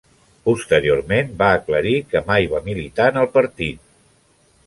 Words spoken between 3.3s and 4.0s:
partit.